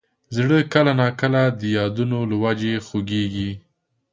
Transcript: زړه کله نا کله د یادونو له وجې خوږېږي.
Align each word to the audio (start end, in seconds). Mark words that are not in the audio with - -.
زړه 0.35 0.57
کله 0.73 0.91
نا 1.01 1.07
کله 1.19 1.41
د 1.59 1.61
یادونو 1.77 2.19
له 2.29 2.35
وجې 2.43 2.73
خوږېږي. 2.87 3.51